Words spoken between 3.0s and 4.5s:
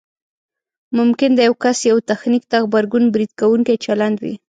برید کوونکی چلند وي